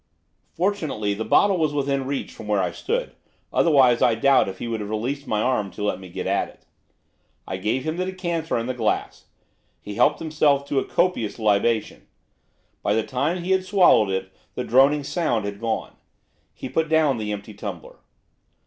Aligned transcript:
Fortunately 0.55 1.13
the 1.13 1.23
bottle 1.23 1.59
was 1.59 1.73
within 1.73 2.07
reach 2.07 2.31
from 2.31 2.47
where 2.47 2.59
I 2.59 2.71
stood, 2.71 3.11
otherwise 3.53 4.01
I 4.01 4.15
doubt 4.15 4.49
if 4.49 4.57
he 4.57 4.67
would 4.67 4.79
have 4.79 4.89
released 4.89 5.27
my 5.27 5.41
arm 5.43 5.69
to 5.73 5.83
let 5.83 5.99
me 5.99 6.09
get 6.09 6.25
at 6.25 6.47
it. 6.49 6.65
I 7.47 7.57
gave 7.57 7.83
him 7.83 7.97
the 7.97 8.05
decanter 8.05 8.57
and 8.57 8.67
the 8.67 8.73
glass. 8.73 9.25
He 9.79 9.93
helped 9.93 10.17
himself 10.17 10.65
to 10.69 10.79
a 10.79 10.85
copious 10.85 11.37
libation. 11.37 12.07
By 12.81 12.95
the 12.95 13.03
time 13.03 13.35
that 13.35 13.45
he 13.45 13.51
had 13.51 13.63
swallowed 13.63 14.09
it 14.09 14.33
the 14.55 14.63
droning 14.63 15.03
sound 15.03 15.45
had 15.45 15.59
gone. 15.61 15.95
He 16.51 16.67
put 16.67 16.89
down 16.89 17.19
the 17.19 17.31
empty 17.31 17.53
tumbler. 17.53 17.97